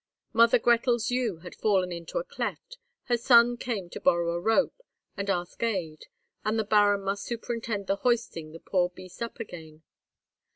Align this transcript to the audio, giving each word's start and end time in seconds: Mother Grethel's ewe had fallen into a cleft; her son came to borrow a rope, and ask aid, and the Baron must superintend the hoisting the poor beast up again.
Mother 0.33 0.57
Grethel's 0.57 1.11
ewe 1.11 1.41
had 1.43 1.53
fallen 1.53 1.91
into 1.91 2.17
a 2.17 2.23
cleft; 2.23 2.79
her 3.03 3.17
son 3.17 3.55
came 3.55 3.87
to 3.91 3.99
borrow 4.01 4.31
a 4.31 4.39
rope, 4.39 4.81
and 5.15 5.29
ask 5.29 5.61
aid, 5.61 6.07
and 6.43 6.57
the 6.57 6.63
Baron 6.63 7.03
must 7.03 7.23
superintend 7.23 7.85
the 7.85 7.97
hoisting 7.97 8.51
the 8.51 8.59
poor 8.59 8.89
beast 8.89 9.21
up 9.21 9.39
again. 9.39 9.83